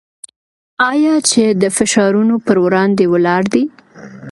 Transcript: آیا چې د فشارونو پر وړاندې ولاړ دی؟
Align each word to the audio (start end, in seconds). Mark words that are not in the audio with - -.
آیا 0.91 1.15
چې 1.29 1.43
د 1.61 1.63
فشارونو 1.77 2.35
پر 2.45 2.57
وړاندې 2.65 3.03
ولاړ 3.13 3.43
دی؟ 3.53 3.63